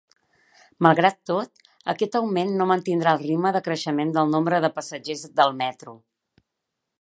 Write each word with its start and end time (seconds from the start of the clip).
Malgrat 0.85 1.17
tot, 1.31 1.61
aquest 1.93 2.17
augment 2.19 2.55
no 2.61 2.67
mantindrà 2.71 3.13
el 3.17 3.21
ritme 3.27 3.53
de 3.59 3.61
creixement 3.71 4.15
del 4.17 4.33
nombre 4.37 4.63
de 4.67 4.73
passatgers 4.79 5.29
del 5.43 5.55
metro. 5.63 5.95